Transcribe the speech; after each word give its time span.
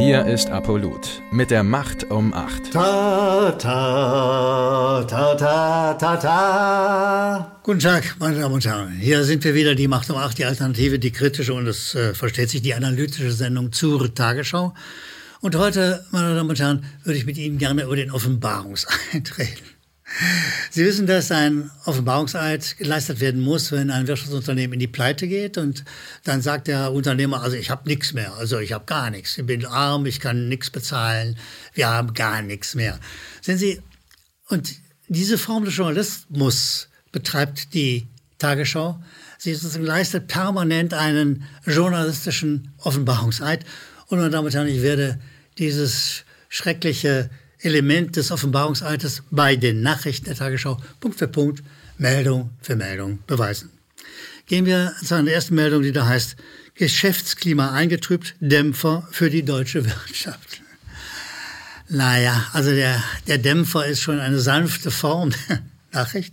Hier 0.00 0.24
ist 0.24 0.48
Apollut 0.48 1.20
mit 1.30 1.50
der 1.50 1.62
Macht 1.62 2.10
um 2.10 2.32
8. 2.32 2.72
Ta, 2.72 3.50
ta, 3.58 5.04
ta, 5.04 5.34
ta, 5.34 5.92
ta, 5.92 6.16
ta. 6.16 7.60
Guten 7.62 7.80
Tag, 7.80 8.16
meine 8.18 8.40
Damen 8.40 8.54
und 8.54 8.64
Herren. 8.64 8.92
Hier 8.92 9.24
sind 9.24 9.44
wir 9.44 9.54
wieder, 9.54 9.74
die 9.74 9.88
Macht 9.88 10.08
um 10.08 10.16
8, 10.16 10.38
die 10.38 10.46
Alternative, 10.46 10.98
die 10.98 11.10
kritische 11.10 11.52
und 11.52 11.66
es 11.66 11.94
äh, 11.94 12.14
versteht 12.14 12.48
sich 12.48 12.62
die 12.62 12.72
analytische 12.72 13.30
Sendung 13.30 13.72
zur 13.72 14.14
Tagesschau. 14.14 14.72
Und 15.42 15.54
heute, 15.56 16.06
meine 16.12 16.34
Damen 16.34 16.48
und 16.48 16.58
Herren, 16.58 16.82
würde 17.04 17.18
ich 17.18 17.26
mit 17.26 17.36
Ihnen 17.36 17.58
gerne 17.58 17.82
über 17.82 17.96
den 17.96 18.10
Offenbarungseid 18.10 19.38
reden. 19.38 19.79
Sie 20.70 20.84
wissen, 20.84 21.06
dass 21.06 21.30
ein 21.30 21.70
Offenbarungseid 21.84 22.78
geleistet 22.78 23.20
werden 23.20 23.40
muss, 23.40 23.70
wenn 23.70 23.90
ein 23.90 24.06
Wirtschaftsunternehmen 24.06 24.74
in 24.74 24.80
die 24.80 24.86
Pleite 24.86 25.28
geht 25.28 25.56
und 25.56 25.84
dann 26.24 26.42
sagt 26.42 26.66
der 26.66 26.92
Unternehmer, 26.92 27.42
also 27.42 27.56
ich 27.56 27.70
habe 27.70 27.88
nichts 27.88 28.12
mehr, 28.12 28.34
also 28.34 28.58
ich 28.58 28.72
habe 28.72 28.84
gar 28.86 29.10
nichts, 29.10 29.38
ich 29.38 29.46
bin 29.46 29.64
arm, 29.64 30.06
ich 30.06 30.20
kann 30.20 30.48
nichts 30.48 30.70
bezahlen, 30.70 31.38
wir 31.74 31.88
haben 31.88 32.12
gar 32.14 32.42
nichts 32.42 32.74
mehr. 32.74 32.98
Sehen 33.40 33.58
Sie, 33.58 33.80
und 34.48 34.74
diese 35.08 35.38
Form 35.38 35.64
des 35.64 35.76
Journalismus 35.76 36.88
betreibt 37.12 37.74
die 37.74 38.08
Tagesschau. 38.38 39.00
Sie 39.38 39.54
leistet 39.78 40.26
permanent 40.26 40.92
einen 40.92 41.44
journalistischen 41.66 42.72
Offenbarungseid. 42.78 43.64
Und 44.08 44.18
meine 44.18 44.30
Damen 44.30 44.46
und 44.46 44.54
Herren, 44.54 44.68
ich 44.68 44.82
werde 44.82 45.20
dieses 45.58 46.24
schreckliche 46.48 47.30
Element 47.62 48.16
des 48.16 48.30
Offenbarungseides 48.30 49.22
bei 49.30 49.56
den 49.56 49.82
Nachrichten 49.82 50.26
der 50.26 50.36
Tagesschau 50.36 50.80
Punkt 51.00 51.18
für 51.18 51.28
Punkt, 51.28 51.62
Meldung 51.98 52.50
für 52.62 52.76
Meldung 52.76 53.18
beweisen. 53.26 53.70
Gehen 54.46 54.66
wir 54.66 54.94
zu 55.04 55.14
einer 55.14 55.30
ersten 55.30 55.54
Meldung, 55.54 55.82
die 55.82 55.92
da 55.92 56.06
heißt, 56.06 56.36
Geschäftsklima 56.74 57.72
eingetrübt, 57.72 58.34
Dämpfer 58.40 59.06
für 59.12 59.30
die 59.30 59.44
deutsche 59.44 59.84
Wirtschaft. 59.84 60.62
Naja, 61.88 62.46
also 62.52 62.70
der, 62.70 63.02
der 63.26 63.38
Dämpfer 63.38 63.86
ist 63.86 64.00
schon 64.00 64.20
eine 64.20 64.38
sanfte 64.38 64.90
Form 64.90 65.32
der 65.48 65.62
Nachricht. 65.92 66.32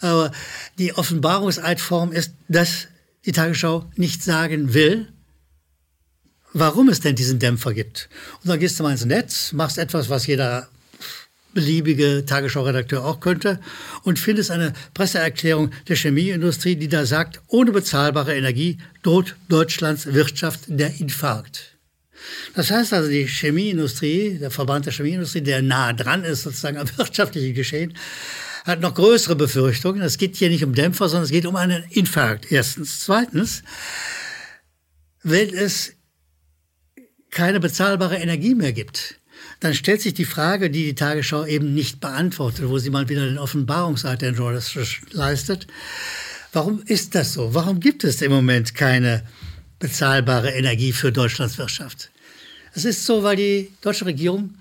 Aber 0.00 0.32
die 0.78 0.94
Offenbarungseidform 0.94 2.12
ist, 2.12 2.32
dass 2.48 2.88
die 3.26 3.32
Tagesschau 3.32 3.90
nicht 3.96 4.22
sagen 4.22 4.72
will, 4.72 5.08
warum 6.52 6.88
es 6.88 7.00
denn 7.00 7.14
diesen 7.14 7.38
Dämpfer 7.38 7.74
gibt. 7.74 8.08
Und 8.42 8.50
dann 8.50 8.58
gehst 8.58 8.78
du 8.78 8.82
mal 8.82 8.92
ins 8.92 9.04
Netz, 9.04 9.52
machst 9.52 9.78
etwas, 9.78 10.08
was 10.08 10.26
jeder 10.26 10.68
beliebige 11.52 12.24
Tagesschau-Redakteur 12.26 13.04
auch 13.04 13.20
könnte 13.20 13.60
und 14.02 14.18
findest 14.18 14.50
eine 14.50 14.72
Presseerklärung 14.94 15.70
der 15.88 15.96
Chemieindustrie, 15.96 16.76
die 16.76 16.88
da 16.88 17.06
sagt, 17.06 17.40
ohne 17.48 17.72
bezahlbare 17.72 18.36
Energie 18.36 18.78
droht 19.02 19.36
Deutschlands 19.48 20.12
Wirtschaft 20.12 20.60
der 20.68 21.00
Infarkt. 21.00 21.76
Das 22.54 22.70
heißt 22.70 22.92
also, 22.92 23.08
die 23.08 23.26
Chemieindustrie, 23.26 24.38
der 24.38 24.50
Verband 24.50 24.86
der 24.86 24.92
Chemieindustrie, 24.92 25.40
der 25.40 25.62
nah 25.62 25.92
dran 25.92 26.24
ist 26.24 26.42
sozusagen 26.42 26.76
am 26.76 26.88
wirtschaftlichen 26.96 27.54
Geschehen, 27.54 27.94
hat 28.64 28.80
noch 28.80 28.94
größere 28.94 29.36
Befürchtungen. 29.36 30.02
Es 30.02 30.18
geht 30.18 30.36
hier 30.36 30.50
nicht 30.50 30.64
um 30.64 30.74
Dämpfer, 30.74 31.08
sondern 31.08 31.24
es 31.24 31.30
geht 31.30 31.46
um 31.46 31.56
einen 31.56 31.82
Infarkt. 31.90 32.52
Erstens. 32.52 33.00
Zweitens, 33.00 33.62
wenn 35.22 35.48
es 35.48 35.94
keine 37.40 37.58
bezahlbare 37.58 38.16
Energie 38.16 38.54
mehr 38.54 38.74
gibt, 38.74 39.14
dann 39.60 39.72
stellt 39.72 40.02
sich 40.02 40.12
die 40.12 40.26
Frage, 40.26 40.68
die 40.68 40.84
die 40.84 40.94
Tagesschau 40.94 41.46
eben 41.46 41.72
nicht 41.72 41.98
beantwortet, 41.98 42.68
wo 42.68 42.76
sie 42.76 42.90
mal 42.90 43.08
wieder 43.08 43.24
den 43.24 43.38
Offenbarungseid 43.38 44.20
der 44.20 44.32
Journalistisch 44.32 45.00
leistet. 45.12 45.66
Warum 46.52 46.82
ist 46.84 47.14
das 47.14 47.32
so? 47.32 47.54
Warum 47.54 47.80
gibt 47.80 48.04
es 48.04 48.20
im 48.20 48.30
Moment 48.30 48.74
keine 48.74 49.22
bezahlbare 49.78 50.50
Energie 50.50 50.92
für 50.92 51.12
Deutschlands 51.12 51.56
Wirtschaft? 51.56 52.10
Es 52.74 52.84
ist 52.84 53.06
so, 53.06 53.22
weil 53.22 53.36
die 53.36 53.72
deutsche 53.80 54.04
Regierung 54.04 54.56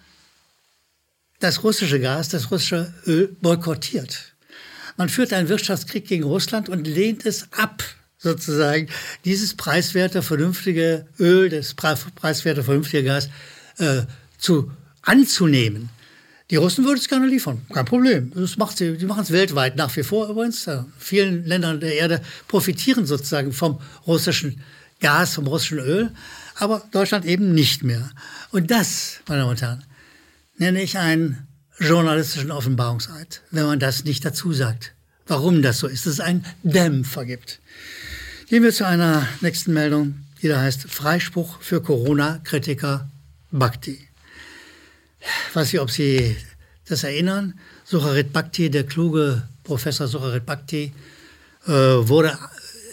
das 1.41 1.65
russische 1.65 1.99
Gas, 1.99 2.29
das 2.29 2.49
russische 2.49 2.93
Öl 3.05 3.35
boykottiert. 3.41 4.35
Man 4.95 5.09
führt 5.09 5.33
einen 5.33 5.49
Wirtschaftskrieg 5.49 6.07
gegen 6.07 6.23
Russland 6.23 6.69
und 6.69 6.87
lehnt 6.87 7.25
es 7.25 7.51
ab, 7.51 7.83
sozusagen 8.19 8.87
dieses 9.25 9.55
preiswerte, 9.55 10.21
vernünftige 10.21 11.07
Öl, 11.19 11.49
das 11.49 11.73
preiswerte, 11.73 12.63
vernünftige 12.63 13.03
Gas 13.03 13.29
äh, 13.77 14.03
zu, 14.37 14.71
anzunehmen. 15.01 15.89
Die 16.51 16.55
Russen 16.55 16.83
würden 16.83 16.97
es 16.97 17.07
gerne 17.07 17.27
liefern, 17.27 17.61
kein 17.71 17.85
Problem. 17.85 18.31
Das 18.35 18.57
macht 18.57 18.77
sie, 18.77 18.97
die 18.97 19.05
machen 19.05 19.23
es 19.23 19.31
weltweit 19.31 19.75
nach 19.75 19.95
wie 19.95 20.03
vor 20.03 20.29
übrigens. 20.29 20.65
In 20.67 20.85
vielen 20.97 21.45
Ländern 21.45 21.79
der 21.79 21.95
Erde 21.95 22.21
profitieren 22.47 23.05
sozusagen 23.05 23.53
vom 23.53 23.79
russischen 24.07 24.61
Gas, 24.99 25.35
vom 25.35 25.47
russischen 25.47 25.79
Öl, 25.79 26.11
aber 26.55 26.83
Deutschland 26.91 27.25
eben 27.25 27.53
nicht 27.53 27.83
mehr. 27.83 28.09
Und 28.51 28.71
das, 28.71 29.19
meine 29.27 29.41
Damen 29.41 29.51
und 29.51 29.61
Herren, 29.61 29.83
nenne 30.57 30.81
ich 30.81 30.97
einen 30.97 31.47
journalistischen 31.77 32.51
Offenbarungseid, 32.51 33.43
wenn 33.51 33.65
man 33.65 33.79
das 33.79 34.03
nicht 34.03 34.25
dazu 34.25 34.51
sagt. 34.51 34.93
Warum 35.27 35.61
das 35.61 35.77
so 35.77 35.87
ist, 35.87 36.07
dass 36.07 36.13
es 36.13 36.19
einen 36.19 36.43
Dämpfer 36.63 37.23
gibt. 37.23 37.59
Gehen 38.49 38.63
wir 38.63 38.73
zu 38.73 38.83
einer 38.83 39.27
nächsten 39.41 39.73
Meldung, 39.73 40.25
die 40.41 40.47
da 40.47 40.59
heißt 40.59 40.89
Freispruch 40.89 41.61
für 41.61 41.83
Corona-Kritiker 41.83 43.07
Bhakti. 43.51 43.99
Ich 45.19 45.55
weiß 45.55 45.71
nicht, 45.71 45.79
ob 45.79 45.91
Sie 45.91 46.35
das 46.87 47.03
erinnern. 47.03 47.59
Sucharit 47.85 48.33
Bhakti, 48.33 48.71
der 48.71 48.87
kluge 48.87 49.47
Professor 49.63 50.07
Sucharit 50.07 50.47
Bhakti, 50.47 50.93
äh, 51.67 51.69
wurde 51.71 52.39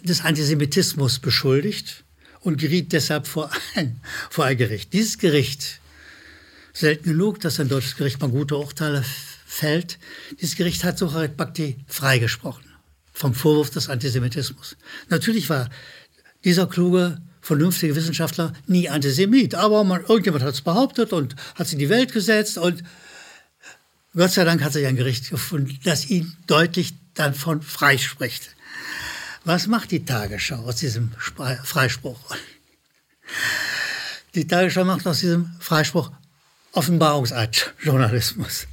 des 0.03 0.21
Antisemitismus 0.21 1.21
beschuldigt 1.21 2.05
und 2.41 2.59
geriet 2.59 2.93
deshalb 2.93 3.27
vor 3.27 3.51
ein, 3.77 3.99
vor 4.29 4.45
ein 4.45 4.59
Gericht. 4.59 4.93
Dieses 4.93 5.17
Gericht, 5.17 5.81
selten 6.75 7.05
genug, 7.13 7.41
dass 7.41 7.59
ein 7.61 7.71
deutsches 7.71 7.97
Gericht 7.97 8.21
mal 8.21 8.29
gute 8.29 8.59
Urteile 8.59 9.03
fällt, 9.47 9.99
dieses 10.39 10.57
Gericht 10.57 10.85
hat 10.85 10.99
Sucharit 10.99 11.39
Bhakti 11.39 11.79
freigesprochen 11.87 12.66
vom 13.17 13.33
Vorwurf 13.33 13.71
des 13.71 13.89
Antisemitismus. 13.89 14.77
Natürlich 15.09 15.49
war 15.49 15.71
dieser 16.45 16.67
kluge, 16.67 17.23
vernünftige 17.41 17.97
Wissenschaftler 17.97 18.53
nie 18.67 18.91
Antisemit, 18.91 19.55
aber 19.55 19.85
man, 19.85 20.03
irgendjemand 20.03 20.45
hat 20.45 20.53
es 20.53 20.61
behauptet 20.61 21.15
und 21.15 21.35
hat 21.55 21.67
es 21.67 21.73
in 21.73 21.79
die 21.79 21.89
Welt 21.89 22.13
gesetzt 22.13 22.59
und 22.59 22.85
Gott 24.15 24.33
sei 24.33 24.45
Dank 24.45 24.63
hat 24.63 24.75
sich 24.75 24.87
ein 24.87 24.97
Gericht 24.97 25.31
gefunden, 25.31 25.79
das 25.85 26.11
ihn 26.11 26.37
deutlich 26.47 26.93
davon 27.15 27.63
freispricht. 27.63 28.51
Was 29.45 29.67
macht 29.67 29.93
die 29.93 30.05
Tagesschau 30.05 30.57
aus 30.57 30.77
diesem 30.77 31.13
Freispruch? 31.65 32.19
Die 34.35 34.47
Tagesschau 34.47 34.85
macht 34.85 35.07
aus 35.07 35.21
diesem 35.21 35.51
Freispruch 35.59 36.13
Offenbarungseid-Journalismus 36.73 38.67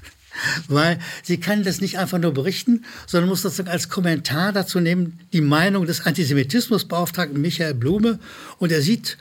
weil 0.67 0.99
sie 1.23 1.39
kann 1.39 1.63
das 1.63 1.81
nicht 1.81 1.97
einfach 1.97 2.17
nur 2.17 2.33
berichten, 2.33 2.85
sondern 3.07 3.29
muss 3.29 3.41
das 3.41 3.59
als 3.59 3.89
Kommentar 3.89 4.51
dazu 4.51 4.79
nehmen, 4.79 5.19
die 5.31 5.41
Meinung 5.41 5.85
des 5.85 6.05
Antisemitismusbeauftragten 6.05 7.39
Michael 7.39 7.73
Blume. 7.73 8.19
Und 8.57 8.71
er 8.71 8.81
sieht 8.81 9.17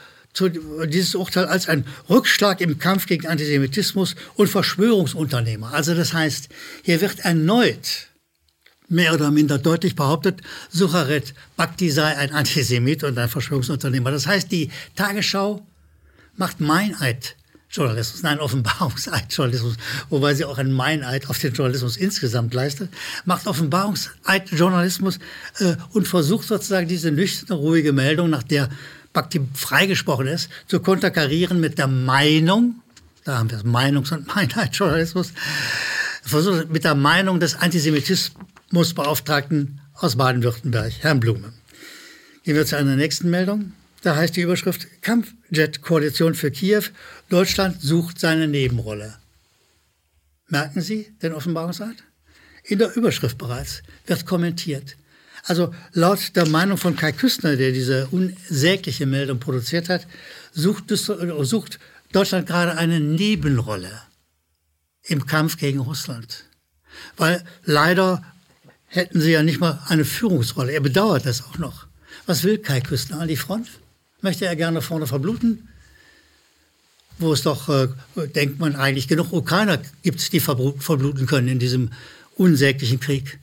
dieses 0.87 1.15
Urteil 1.15 1.45
als 1.45 1.69
ein 1.69 1.85
Rückschlag 2.09 2.59
im 2.61 2.79
Kampf 2.79 3.05
gegen 3.05 3.27
Antisemitismus 3.27 4.15
und 4.35 4.47
Verschwörungsunternehmer. 4.47 5.73
Also 5.73 5.93
das 5.93 6.13
heißt, 6.13 6.49
hier 6.81 7.01
wird 7.01 7.19
erneut 7.19 8.07
mehr 8.89 9.13
oder 9.13 9.31
minder 9.31 9.57
deutlich 9.57 9.95
behauptet, 9.95 10.41
Sucharet 10.69 11.33
Bhakti 11.55 11.89
sei 11.89 12.15
ein 12.17 12.31
Antisemit 12.31 13.03
und 13.03 13.17
ein 13.17 13.29
Verschwörungsunternehmer. 13.29 14.11
Das 14.11 14.27
heißt, 14.27 14.51
die 14.51 14.71
Tagesschau 14.95 15.65
macht 16.35 16.59
Meineid 16.59 17.35
Journalismus, 17.73 18.21
nein, 18.21 18.39
Offenbarungseid-Journalismus, 18.39 19.77
wobei 20.09 20.35
sie 20.35 20.45
auch 20.45 20.59
einen 20.59 20.73
Meineid 20.73 21.27
auf 21.27 21.39
den 21.39 21.53
Journalismus 21.53 21.97
insgesamt 21.97 22.53
leistet, 22.53 22.91
macht 23.25 23.47
Offenbarungseid-Journalismus 23.47 25.17
äh, 25.59 25.75
und 25.91 26.07
versucht 26.07 26.47
sozusagen 26.47 26.87
diese 26.87 27.09
nüchterne, 27.09 27.59
ruhige 27.59 27.91
Meldung, 27.91 28.29
nach 28.29 28.43
der 28.43 28.69
Bhakti 29.11 29.41
freigesprochen 29.55 30.27
ist, 30.27 30.49
zu 30.67 30.81
konterkarieren 30.81 31.59
mit 31.59 31.79
der 31.79 31.87
Meinung, 31.87 32.75
da 33.23 33.39
haben 33.39 33.49
wir 33.49 33.57
das 33.57 33.65
Meinungs- 33.65 34.13
und 34.13 34.27
Meineid-Journalismus, 34.27 35.33
versucht 36.21 36.69
mit 36.69 36.83
der 36.83 36.93
Meinung 36.93 37.39
des 37.39 37.55
Antisemitismusbeauftragten 37.55 39.81
aus 39.95 40.15
Baden-Württemberg, 40.15 40.93
Herrn 40.99 41.19
Blume. 41.19 41.53
Gehen 42.43 42.55
wir 42.55 42.67
zu 42.67 42.77
einer 42.77 42.95
nächsten 42.95 43.31
Meldung. 43.31 43.73
Da 44.03 44.17
heißt 44.17 44.35
die 44.35 44.41
Überschrift 44.41 45.01
Kampfjet-Koalition 45.01 46.35
für 46.35 46.51
Kiew. 46.51 46.83
Deutschland 47.29 47.81
sucht 47.81 48.19
seine 48.19 48.49
Nebenrolle. 48.49 49.17
Merken 50.49 50.81
Sie 50.81 51.13
den 51.21 51.33
Offenbarungseid? 51.33 52.03
In 52.65 52.79
der 52.79 52.95
Überschrift 52.95 53.37
bereits 53.37 53.81
wird 54.05 54.25
kommentiert. 54.25 54.97
Also 55.45 55.73
laut 55.93 56.35
der 56.35 56.47
Meinung 56.47 56.77
von 56.77 56.97
Kai 56.97 57.13
Küstner, 57.13 57.55
der 57.55 57.71
diese 57.71 58.07
unsägliche 58.07 59.05
Meldung 59.05 59.39
produziert 59.39 59.87
hat, 59.87 60.05
sucht, 60.51 60.85
sucht 60.89 61.79
Deutschland 62.11 62.45
gerade 62.45 62.77
eine 62.77 62.99
Nebenrolle 62.99 64.01
im 65.03 65.25
Kampf 65.25 65.57
gegen 65.57 65.79
Russland. 65.79 66.43
Weil 67.15 67.43
leider 67.63 68.21
hätten 68.87 69.21
sie 69.21 69.31
ja 69.31 69.43
nicht 69.43 69.61
mal 69.61 69.81
eine 69.87 70.05
Führungsrolle. 70.05 70.73
Er 70.73 70.81
bedauert 70.81 71.25
das 71.25 71.41
auch 71.43 71.57
noch. 71.57 71.87
Was 72.25 72.43
will 72.43 72.57
Kai 72.57 72.81
Küstner 72.81 73.21
an 73.21 73.27
die 73.29 73.37
Front? 73.37 73.69
Möchte 74.23 74.45
er 74.45 74.55
gerne 74.55 74.81
vorne 74.81 75.07
verbluten. 75.07 75.69
wo 77.19 77.31
es 77.31 77.43
doch, 77.43 77.69
äh, 77.69 77.87
denkt 78.35 78.59
man 78.59 78.75
eigentlich, 78.75 79.07
genug 79.07 79.31
Ukrainer 79.31 79.79
gibt, 80.01 80.33
die 80.33 80.39
verbluten 80.39 81.27
können 81.27 81.47
in 81.47 81.59
diesem 81.59 81.91
unsäglichen 82.35 82.99
Krieg. 82.99 83.39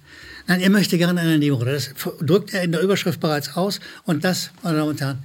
Nein, 0.48 0.60
er 0.60 0.70
möchte 0.70 0.98
gerne 0.98 1.20
eine 1.20 1.32
Ernährung. 1.34 1.64
Das 1.64 1.94
drückt 2.20 2.52
er 2.52 2.64
in 2.64 2.72
der 2.72 2.80
Überschrift 2.80 3.20
bereits 3.20 3.56
aus. 3.56 3.78
Und 4.04 4.24
das, 4.24 4.50
meine 4.62 4.78
Damen 4.78 4.90
und 4.90 5.00
Herren, 5.00 5.22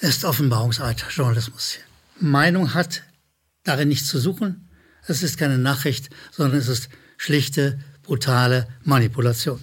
ist 0.00 0.24
Offenbarungseid, 0.24 1.04
Journalismus. 1.10 1.78
Meinung 2.20 2.72
hat 2.72 3.02
darin 3.64 3.88
nichts 3.88 4.06
zu 4.06 4.20
suchen. 4.20 4.68
Es 5.06 5.22
ist 5.24 5.36
keine 5.36 5.58
Nachricht, 5.58 6.10
sondern 6.30 6.60
es 6.60 6.68
ist 6.68 6.88
schlichte, 7.16 7.80
brutale 8.04 8.68
Manipulation. 8.84 9.60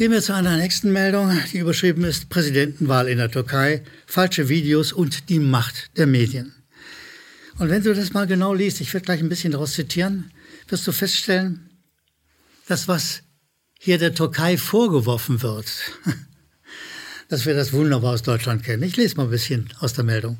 Gehen 0.00 0.12
wir 0.12 0.22
zu 0.22 0.32
einer 0.32 0.56
nächsten 0.56 0.94
Meldung, 0.94 1.38
die 1.52 1.58
überschrieben 1.58 2.04
ist 2.04 2.30
Präsidentenwahl 2.30 3.06
in 3.06 3.18
der 3.18 3.30
Türkei, 3.30 3.82
falsche 4.06 4.48
Videos 4.48 4.94
und 4.94 5.28
die 5.28 5.38
Macht 5.38 5.90
der 5.98 6.06
Medien. 6.06 6.54
Und 7.58 7.68
wenn 7.68 7.82
du 7.82 7.94
das 7.94 8.14
mal 8.14 8.26
genau 8.26 8.54
liest, 8.54 8.80
ich 8.80 8.94
werde 8.94 9.04
gleich 9.04 9.20
ein 9.20 9.28
bisschen 9.28 9.52
daraus 9.52 9.74
zitieren, 9.74 10.32
wirst 10.68 10.86
du 10.86 10.92
feststellen, 10.92 11.68
dass 12.66 12.88
was 12.88 13.24
hier 13.78 13.98
der 13.98 14.14
Türkei 14.14 14.56
vorgeworfen 14.56 15.42
wird, 15.42 15.66
dass 17.30 17.46
wir 17.46 17.54
das 17.54 17.72
wunderbar 17.72 18.12
aus 18.12 18.22
Deutschland 18.22 18.64
kennen. 18.64 18.82
Ich 18.82 18.96
lese 18.96 19.16
mal 19.16 19.22
ein 19.22 19.30
bisschen 19.30 19.68
aus 19.78 19.94
der 19.94 20.04
Meldung. 20.04 20.36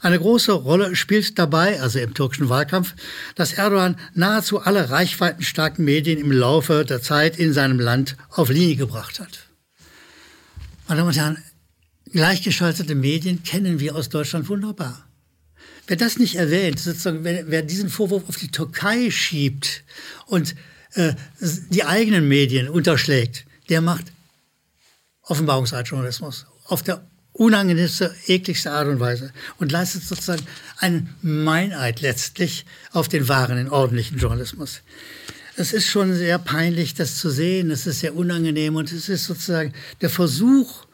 Eine 0.00 0.18
große 0.18 0.52
Rolle 0.52 0.96
spielt 0.96 1.38
dabei, 1.38 1.80
also 1.80 2.00
im 2.00 2.14
türkischen 2.14 2.48
Wahlkampf, 2.48 2.94
dass 3.36 3.52
Erdogan 3.52 3.96
nahezu 4.14 4.60
alle 4.60 4.90
reichweitenstarken 4.90 5.84
Medien 5.84 6.18
im 6.18 6.32
Laufe 6.32 6.84
der 6.84 7.00
Zeit 7.00 7.38
in 7.38 7.52
seinem 7.52 7.78
Land 7.78 8.16
auf 8.28 8.50
Linie 8.50 8.74
gebracht 8.74 9.20
hat. 9.20 9.46
Meine 10.88 10.98
Damen 10.98 11.08
und 11.08 11.16
Herren, 11.16 11.38
gleichgeschaltete 12.10 12.96
Medien 12.96 13.44
kennen 13.44 13.78
wir 13.78 13.94
aus 13.94 14.08
Deutschland 14.08 14.48
wunderbar. 14.48 15.06
Wer 15.86 15.96
das 15.96 16.18
nicht 16.18 16.34
erwähnt, 16.34 16.80
sozusagen, 16.80 17.22
wer, 17.22 17.48
wer 17.48 17.62
diesen 17.62 17.88
Vorwurf 17.88 18.28
auf 18.28 18.36
die 18.36 18.50
Türkei 18.50 19.12
schiebt 19.12 19.84
und 20.26 20.56
äh, 20.94 21.14
die 21.70 21.84
eigenen 21.84 22.26
Medien 22.26 22.68
unterschlägt, 22.68 23.46
der 23.68 23.80
macht 23.80 24.06
Offenbarungsartjournalismus 25.22 26.46
auf 26.66 26.82
der 26.82 27.04
unangenehmste, 27.32 28.14
ekligste 28.26 28.70
Art 28.70 28.88
und 28.88 29.00
Weise 29.00 29.32
und 29.58 29.72
leistet 29.72 30.02
sozusagen 30.02 30.46
einen 30.78 31.14
Meineid 31.22 32.00
letztlich 32.00 32.66
auf 32.92 33.08
den 33.08 33.28
wahren, 33.28 33.68
ordentlichen 33.68 34.18
Journalismus. 34.18 34.82
Es 35.56 35.72
ist 35.72 35.86
schon 35.86 36.14
sehr 36.14 36.38
peinlich, 36.38 36.94
das 36.94 37.18
zu 37.18 37.30
sehen. 37.30 37.70
Es 37.70 37.86
ist 37.86 38.00
sehr 38.00 38.14
unangenehm 38.16 38.76
und 38.76 38.90
es 38.90 39.08
ist 39.08 39.24
sozusagen 39.24 39.72
der 40.00 40.10
Versuch, 40.10 40.86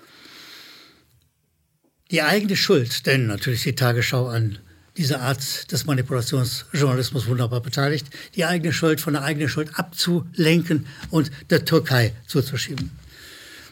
die 2.10 2.22
eigene 2.22 2.56
Schuld, 2.56 3.06
denn 3.06 3.26
natürlich 3.26 3.62
die 3.62 3.74
Tagesschau 3.74 4.28
an 4.28 4.58
dieser 4.96 5.20
Art 5.20 5.70
des 5.70 5.84
Manipulationsjournalismus 5.86 7.26
wunderbar 7.26 7.60
beteiligt, 7.60 8.08
die 8.34 8.44
eigene 8.44 8.72
Schuld 8.72 9.00
von 9.00 9.12
der 9.12 9.22
eigenen 9.22 9.48
Schuld 9.48 9.78
abzulenken 9.78 10.86
und 11.10 11.30
der 11.50 11.64
Türkei 11.64 12.14
zuzuschieben. 12.26 12.90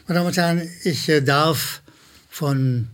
Meine 0.07 0.19
Damen 0.19 0.27
und 0.27 0.37
Herren, 0.37 0.69
ich 0.85 1.09
äh, 1.09 1.19
darf 1.19 1.81
von 2.29 2.87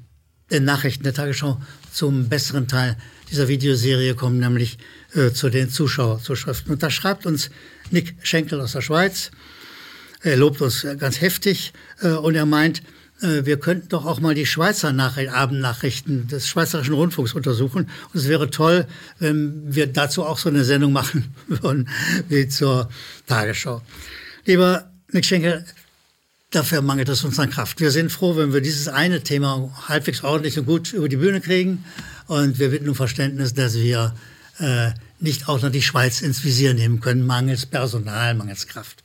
den 0.50 0.64
Nachrichten 0.66 1.04
der 1.04 1.14
Tagesschau 1.14 1.62
zum 1.92 2.28
besseren 2.28 2.68
Teil 2.68 2.98
dieser 3.30 3.48
Videoserie 3.48 4.16
kommen, 4.16 4.40
nämlich 4.40 4.80
äh, 5.14 5.30
zu 5.30 5.50
den 5.50 5.70
Zuschauerzuschriften. 5.70 6.72
Und 6.72 6.82
da 6.82 6.90
schreibt 6.90 7.28
uns 7.28 7.52
Nick 7.92 8.16
Schenkel 8.24 8.60
aus 8.60 8.72
der 8.72 8.82
Schweiz. 8.82 9.30
Er 10.24 10.38
lobt 10.38 10.60
uns 10.62 10.88
ganz 10.98 11.22
heftig 11.22 11.74
äh, 12.02 12.08
und 12.08 12.34
er 12.34 12.48
meint, 12.48 12.82
äh, 13.22 13.46
wir 13.46 13.60
könnten 13.60 13.90
doch 13.90 14.08
auch 14.08 14.20
mal 14.20 14.34
die 14.34 14.48
Schweizer 14.48 14.92
Nachricht, 14.92 15.32
Abendnachrichten 15.32 16.28
des 16.30 16.48
Schweizerischen 16.48 16.96
Rundfunks 16.96 17.34
untersuchen. 17.34 17.92
Und 18.12 18.20
es 18.20 18.28
wäre 18.28 18.50
toll, 18.50 18.88
wenn 19.20 19.62
wir 19.68 19.86
dazu 19.86 20.24
auch 20.24 20.40
so 20.40 20.50
eine 20.50 20.64
Sendung 20.64 20.92
machen 20.92 21.36
würden 21.48 21.90
wie 22.28 22.48
zur 22.48 22.90
Tagesschau. 23.28 23.84
Lieber 24.46 24.90
Nick 25.12 25.26
Schenkel, 25.26 25.64
dafür 26.54 26.82
mangelt 26.82 27.10
es 27.10 27.24
uns 27.24 27.40
an 27.40 27.50
Kraft. 27.50 27.80
Wir 27.80 27.92
sind 27.92 28.12
froh, 28.12 28.38
wenn 28.38 28.54
wir 28.54 28.62
dieses 28.62 28.88
eine 28.88 29.24
Thema 29.24 29.72
halbwegs 29.88 30.24
ordentlich 30.24 30.58
und 30.58 30.66
gut 30.66 30.94
über 30.94 31.10
die 31.10 31.18
Bühne 31.18 31.42
kriegen. 31.42 31.84
Und 32.28 32.60
wir 32.60 32.70
bitten 32.70 32.88
um 32.88 32.96
Verständnis, 32.96 33.54
dass 33.54 33.76
wir 33.76 34.16
äh, 34.60 34.92
nicht 35.20 35.50
auch 35.50 35.62
noch 35.62 35.72
die 35.72 35.82
Schweiz 35.82 36.22
ins 36.22 36.44
Visier 36.44 36.74
nehmen 36.74 37.00
können, 37.00 37.26
mangels 37.26 37.66
Personal, 37.66 38.36
mangels 38.36 38.68
Kraft. 38.68 39.04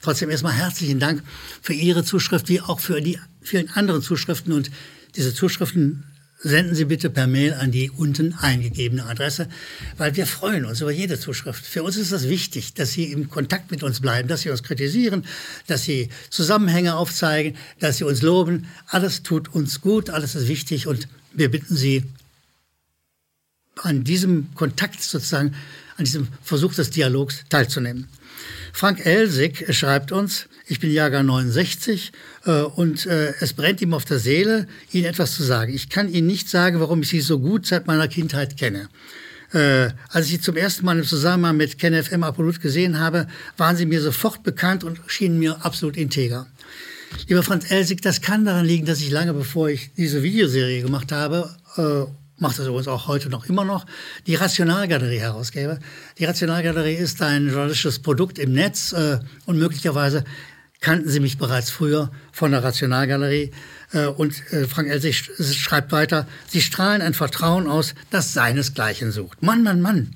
Trotzdem 0.00 0.30
erstmal 0.30 0.52
herzlichen 0.52 0.98
Dank 0.98 1.22
für 1.62 1.74
Ihre 1.74 2.04
Zuschrift, 2.04 2.48
wie 2.48 2.60
auch 2.60 2.80
für 2.80 3.00
die 3.00 3.18
vielen 3.42 3.70
anderen 3.70 4.02
Zuschriften. 4.02 4.52
Und 4.52 4.70
diese 5.16 5.34
Zuschriften 5.34 6.04
senden 6.38 6.74
Sie 6.74 6.84
bitte 6.84 7.10
per 7.10 7.26
Mail 7.26 7.54
an 7.54 7.70
die 7.70 7.90
unten 7.90 8.34
eingegebene 8.34 9.06
Adresse, 9.06 9.48
weil 9.96 10.16
wir 10.16 10.26
freuen 10.26 10.64
uns 10.64 10.80
über 10.80 10.90
jede 10.90 11.18
Zuschrift. 11.18 11.64
Für 11.64 11.82
uns 11.82 11.96
ist 11.96 12.12
das 12.12 12.28
wichtig, 12.28 12.74
dass 12.74 12.92
Sie 12.92 13.10
im 13.10 13.30
Kontakt 13.30 13.70
mit 13.70 13.82
uns 13.82 14.00
bleiben, 14.00 14.28
dass 14.28 14.42
Sie 14.42 14.50
uns 14.50 14.62
kritisieren, 14.62 15.24
dass 15.66 15.84
Sie 15.84 16.10
Zusammenhänge 16.30 16.96
aufzeigen, 16.96 17.56
dass 17.80 17.96
Sie 17.96 18.04
uns 18.04 18.22
loben. 18.22 18.68
Alles 18.86 19.22
tut 19.22 19.54
uns 19.54 19.80
gut, 19.80 20.10
alles 20.10 20.34
ist 20.34 20.48
wichtig 20.48 20.86
und 20.86 21.08
wir 21.32 21.50
bitten 21.50 21.76
Sie, 21.76 22.04
an 23.82 24.04
diesem 24.04 24.54
Kontakt 24.54 25.02
sozusagen, 25.02 25.54
an 25.96 26.04
diesem 26.04 26.28
Versuch 26.42 26.74
des 26.74 26.90
Dialogs 26.90 27.44
teilzunehmen. 27.48 28.08
Frank 28.72 29.04
Elsig 29.04 29.66
schreibt 29.74 30.12
uns, 30.12 30.48
ich 30.66 30.80
bin 30.80 30.90
Jahrgang 30.90 31.26
69 31.26 32.12
äh, 32.44 32.62
und 32.62 33.06
äh, 33.06 33.34
es 33.40 33.52
brennt 33.52 33.80
ihm 33.80 33.94
auf 33.94 34.04
der 34.04 34.18
Seele, 34.18 34.66
Ihnen 34.92 35.06
etwas 35.06 35.34
zu 35.34 35.42
sagen. 35.42 35.72
Ich 35.72 35.88
kann 35.88 36.12
Ihnen 36.12 36.26
nicht 36.26 36.48
sagen, 36.48 36.80
warum 36.80 37.02
ich 37.02 37.08
Sie 37.08 37.20
so 37.20 37.38
gut 37.38 37.66
seit 37.66 37.86
meiner 37.86 38.08
Kindheit 38.08 38.56
kenne. 38.56 38.88
Äh, 39.52 39.90
als 40.08 40.26
ich 40.26 40.32
Sie 40.32 40.40
zum 40.40 40.56
ersten 40.56 40.84
Mal 40.84 40.98
im 40.98 41.04
Zusammenhang 41.04 41.56
mit 41.56 41.78
KenFM 41.78 42.24
Apollut 42.24 42.60
gesehen 42.60 42.98
habe, 42.98 43.28
waren 43.56 43.76
Sie 43.76 43.86
mir 43.86 44.00
sofort 44.00 44.42
bekannt 44.42 44.82
und 44.82 45.00
schienen 45.06 45.38
mir 45.38 45.64
absolut 45.64 45.96
integer. 45.96 46.46
Lieber 47.28 47.42
Franz 47.42 47.70
Elsig, 47.70 48.02
das 48.02 48.20
kann 48.20 48.44
daran 48.44 48.66
liegen, 48.66 48.86
dass 48.86 49.00
ich 49.00 49.10
lange 49.10 49.32
bevor 49.32 49.68
ich 49.68 49.90
diese 49.96 50.22
Videoserie 50.22 50.82
gemacht 50.82 51.12
habe, 51.12 51.56
äh, 51.76 52.10
macht 52.38 52.58
das 52.58 52.66
übrigens 52.66 52.88
auch 52.88 53.06
heute 53.06 53.28
noch 53.28 53.46
immer 53.46 53.64
noch, 53.64 53.86
die 54.26 54.34
Rationalgalerie 54.34 55.18
herausgebe. 55.18 55.78
Die 56.18 56.24
Rationalgalerie 56.24 56.94
ist 56.94 57.22
ein 57.22 57.48
journalistisches 57.48 58.00
Produkt 58.00 58.38
im 58.38 58.52
Netz 58.52 58.92
äh, 58.92 59.18
und 59.46 59.58
möglicherweise 59.58 60.24
kannten 60.80 61.08
Sie 61.08 61.20
mich 61.20 61.38
bereits 61.38 61.70
früher 61.70 62.10
von 62.32 62.52
der 62.52 62.62
Rationalgalerie. 62.62 63.52
Äh, 63.92 64.06
und 64.06 64.34
äh, 64.52 64.66
Frank 64.66 64.88
Elsig 64.88 65.30
schreibt 65.40 65.92
weiter, 65.92 66.26
Sie 66.48 66.60
strahlen 66.60 67.02
ein 67.02 67.14
Vertrauen 67.14 67.66
aus, 67.66 67.94
das 68.10 68.32
seinesgleichen 68.32 69.12
sucht. 69.12 69.42
Mann, 69.42 69.62
Mann, 69.62 69.80
Mann. 69.80 70.14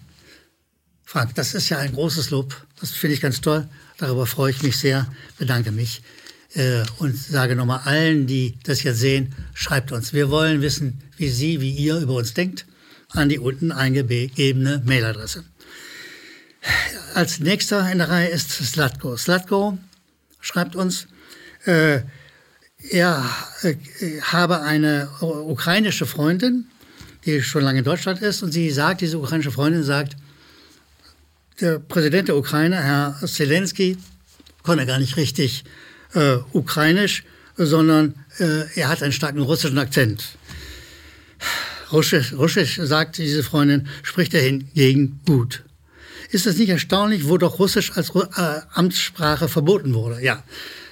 Frank, 1.04 1.34
das 1.34 1.54
ist 1.54 1.68
ja 1.70 1.78
ein 1.78 1.92
großes 1.92 2.30
Lob. 2.30 2.54
Das 2.80 2.90
finde 2.92 3.14
ich 3.14 3.20
ganz 3.20 3.40
toll. 3.40 3.66
Darüber 3.98 4.26
freue 4.26 4.52
ich 4.52 4.62
mich 4.62 4.78
sehr, 4.78 5.06
bedanke 5.38 5.72
mich 5.72 6.02
äh, 6.54 6.82
und 6.98 7.16
sage 7.16 7.54
nochmal 7.54 7.80
allen, 7.84 8.26
die 8.26 8.58
das 8.64 8.82
jetzt 8.82 8.98
sehen, 8.98 9.34
schreibt 9.54 9.92
uns. 9.92 10.12
Wir 10.12 10.30
wollen 10.30 10.62
wissen, 10.62 11.00
wie 11.16 11.28
Sie, 11.28 11.60
wie 11.60 11.72
ihr 11.72 11.98
über 11.98 12.14
uns 12.14 12.34
denkt, 12.34 12.66
an 13.10 13.28
die 13.28 13.38
unten 13.38 13.72
eingegebene 13.72 14.82
Mailadresse. 14.84 15.44
Als 17.14 17.40
nächster 17.40 17.90
in 17.90 17.98
der 17.98 18.08
Reihe 18.08 18.28
ist 18.28 18.50
Slatko. 18.50 19.16
Slatko 19.16 19.78
schreibt 20.40 20.76
uns, 20.76 21.06
äh, 21.64 22.00
er 22.90 23.28
äh, 23.62 23.76
habe 24.22 24.62
eine 24.62 25.08
ukrainische 25.20 26.06
Freundin, 26.06 26.66
die 27.24 27.42
schon 27.42 27.62
lange 27.62 27.80
in 27.80 27.84
Deutschland 27.84 28.22
ist, 28.22 28.42
und 28.42 28.52
sie 28.52 28.70
sagt, 28.70 29.02
diese 29.02 29.18
ukrainische 29.18 29.50
Freundin 29.50 29.82
sagt, 29.82 30.16
der 31.60 31.78
Präsident 31.78 32.28
der 32.28 32.36
Ukraine, 32.36 32.82
Herr 32.82 33.18
Zelensky, 33.26 33.98
konnte 34.62 34.86
gar 34.86 34.98
nicht 34.98 35.16
richtig 35.16 35.64
äh, 36.14 36.36
ukrainisch, 36.52 37.24
sondern 37.56 38.14
äh, 38.38 38.64
er 38.74 38.88
hat 38.88 39.02
einen 39.02 39.12
starken 39.12 39.40
russischen 39.40 39.78
Akzent. 39.78 40.24
Russisch, 41.92 42.32
Russisch, 42.32 42.78
sagt 42.82 43.18
diese 43.18 43.42
Freundin, 43.42 43.88
spricht 44.02 44.34
er 44.34 44.42
hingegen 44.42 45.20
gut. 45.26 45.64
Ist 46.30 46.46
es 46.46 46.56
nicht 46.56 46.68
erstaunlich, 46.68 47.28
wo 47.28 47.38
doch 47.38 47.58
Russisch 47.58 47.92
als 47.96 48.10
äh, 48.10 48.60
Amtssprache 48.72 49.48
verboten 49.48 49.94
wurde? 49.94 50.22
Ja, 50.22 50.44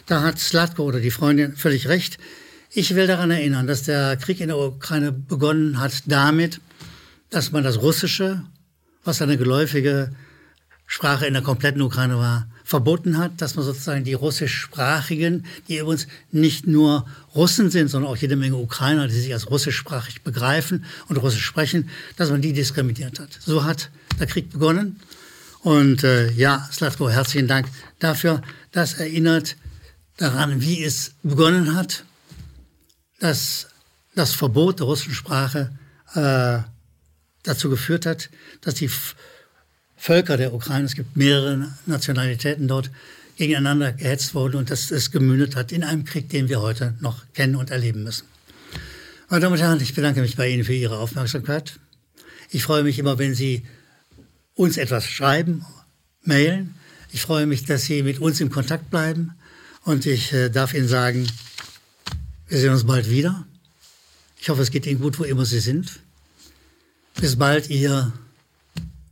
da 0.07 0.23
hat 0.23 0.41
Slatko 0.41 0.83
oder 0.83 1.01
die 1.01 1.13
Freundin 1.13 1.57
völlig 1.57 1.89
recht. 1.89 2.19
Ich 2.71 2.95
will 2.95 3.07
daran 3.07 3.31
erinnern, 3.31 3.67
dass 3.67 3.85
der 3.85 4.17
Krieg 4.17 4.41
in 4.41 4.49
der 4.49 4.59
Ukraine 4.59 5.13
begonnen 5.13 5.79
hat 5.79 6.03
damit, 6.07 6.61
dass 7.31 7.53
man 7.53 7.63
das 7.63 7.81
Russische, 7.81 8.43
was 9.05 9.23
eine 9.23 9.39
geläufige 9.39 10.11
Sprache 10.87 11.27
in 11.27 11.35
der 11.35 11.43
kompletten 11.43 11.83
Ukraine 11.83 12.17
war, 12.19 12.49
verboten 12.69 13.17
hat, 13.17 13.41
dass 13.41 13.55
man 13.55 13.65
sozusagen 13.65 14.05
die 14.05 14.13
russischsprachigen, 14.13 15.47
die 15.69 15.79
übrigens 15.79 16.07
nicht 16.33 16.67
nur 16.67 17.07
Russen 17.35 17.71
sind, 17.71 17.89
sondern 17.89 18.13
auch 18.13 18.19
jede 18.19 18.37
Menge 18.37 18.57
Ukrainer, 18.57 19.09
die 19.09 19.19
sich 19.19 19.33
als 19.33 19.51
russischsprachig 19.51 20.21
begreifen 20.21 20.85
und 21.09 21.17
Russisch 21.17 21.47
sprechen, 21.47 21.89
dass 22.19 22.29
man 22.29 22.43
die 22.43 22.53
diskriminiert 22.53 23.21
hat. 23.21 23.31
So 23.41 23.65
hat 23.65 23.89
der 24.21 24.27
Krieg 24.27 24.51
begonnen. 24.51 25.01
Und 25.63 26.05
äh, 26.05 26.31
ja, 26.33 26.69
Slatko, 26.71 27.09
herzlichen 27.09 27.49
Dank 27.49 27.69
dafür. 28.01 28.43
Das 28.71 28.93
erinnert 29.01 29.57
daran, 30.19 30.61
wie 30.61 30.85
es 30.85 31.15
begonnen 31.23 31.75
hat, 31.75 32.05
dass 33.19 33.69
das 34.15 34.35
Verbot 34.35 34.81
der 34.81 34.89
russischen 34.89 35.15
Sprache 35.15 35.73
äh, 36.13 36.59
dazu 37.45 37.71
geführt 37.71 38.05
hat, 38.05 38.29
dass 38.61 38.75
die 38.75 38.91
Völker 39.99 40.37
der 40.37 40.55
Ukraine, 40.55 40.87
es 40.87 40.95
gibt 40.95 41.17
mehrere 41.17 41.73
Nationalitäten 41.87 42.69
dort, 42.69 42.91
gegeneinander 43.37 43.93
gehetzt 43.93 44.35
wurden 44.35 44.57
und 44.57 44.71
dass 44.71 44.91
es 44.91 45.11
gemündet 45.11 45.55
hat 45.55 45.71
in 45.71 45.85
einem 45.85 46.05
Krieg, 46.05 46.29
den 46.31 46.49
wir 46.49 46.61
heute 46.61 46.95
noch 47.01 47.25
kennen 47.35 47.57
und 47.57 47.71
erleben 47.71 48.03
müssen. 48.03 48.27
Meine 49.29 49.43
Damen 49.43 49.55
und 49.55 49.61
Herren, 49.61 49.81
ich 49.81 49.95
bedanke 49.95 50.21
mich 50.21 50.37
bei 50.37 50.49
Ihnen 50.49 50.65
für 50.65 50.73
Ihre 50.73 50.99
Aufmerksamkeit. 50.99 51.79
Ich 52.51 52.63
freue 52.63 52.83
mich 52.83 52.99
immer, 52.99 53.19
wenn 53.19 53.35
Sie 53.35 53.65
uns 54.55 54.77
etwas 54.77 55.07
schreiben, 55.07 55.65
mailen. 56.23 56.75
Ich 57.13 57.23
freue 57.23 57.47
mich, 57.47 57.65
dass 57.65 57.85
Sie 57.85 58.03
mit 58.03 58.21
uns 58.21 58.41
in 58.41 58.51
Kontakt 58.51 58.91
bleiben. 58.91 59.33
Und 59.85 60.07
ich 60.07 60.33
äh, 60.33 60.49
darf 60.49 60.75
Ihnen 60.75 60.89
sagen, 60.89 61.27
wir 62.49 62.59
sehen 62.59 62.73
uns 62.73 62.85
bald 62.85 63.11
wieder. 63.11 63.47
Ich 64.41 64.49
hoffe, 64.49 64.63
es 64.63 64.71
geht 64.71 64.87
Ihnen 64.87 65.01
gut, 65.01 65.19
wo 65.19 65.25
immer 65.25 65.45
Sie 65.45 65.61
sind. 65.61 66.01
Bis 67.21 67.37
bald, 67.37 67.69
Ihr 67.69 68.13